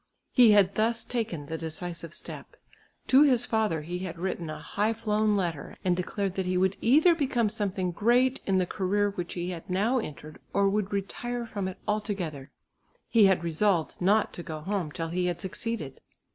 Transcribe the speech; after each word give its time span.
He 0.31 0.53
had 0.53 0.73
thus 0.73 1.03
taken 1.03 1.45
the 1.45 1.59
decisive 1.59 2.11
step. 2.15 2.55
To 3.05 3.21
his 3.21 3.45
father 3.45 3.83
he 3.83 3.99
had 3.99 4.17
written 4.17 4.49
a 4.49 4.57
high 4.57 4.93
flown 4.93 5.35
letter, 5.37 5.77
and 5.85 5.95
declared 5.95 6.33
that 6.33 6.47
he 6.47 6.57
would 6.57 6.75
either 6.81 7.13
become 7.13 7.49
something 7.49 7.91
great 7.91 8.41
in 8.47 8.57
the 8.57 8.65
career 8.65 9.11
which 9.11 9.33
he 9.35 9.51
had 9.51 9.69
now 9.69 9.99
entered 9.99 10.39
or 10.53 10.67
would 10.67 10.91
retire 10.91 11.45
from 11.45 11.67
it 11.67 11.77
altogether; 11.87 12.49
he 13.09 13.25
had 13.27 13.43
resolved 13.43 14.01
not 14.01 14.33
to 14.33 14.41
go 14.41 14.61
home 14.61 14.91
till 14.91 15.09
he 15.09 15.27
had 15.27 15.39
succeeded. 15.39 16.01